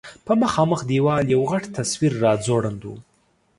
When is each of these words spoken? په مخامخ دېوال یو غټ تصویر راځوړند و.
په 0.25 0.33
مخامخ 0.41 0.79
دېوال 0.89 1.25
یو 1.33 1.41
غټ 1.51 1.63
تصویر 1.77 2.13
راځوړند 2.25 2.81
و. 2.85 2.89